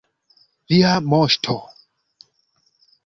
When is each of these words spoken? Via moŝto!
Via 0.71 0.95
moŝto! 1.11 1.59